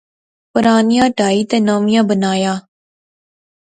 [0.51, 2.57] پرانیاں ٹہائی تے نویاں بنایاں